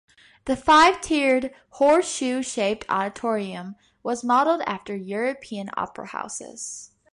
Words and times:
The 0.45 0.55
five-tiered, 0.57 1.53
horseshoe-shaped 1.73 2.85
auditorium 2.89 3.75
was 4.01 4.23
modelled 4.23 4.63
after 4.63 4.95
European 4.95 5.69
opera 5.77 6.07
houses. 6.07 6.89